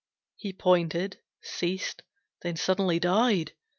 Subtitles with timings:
[0.35, 2.01] He pointed, ceased,
[2.41, 3.51] then sudden died!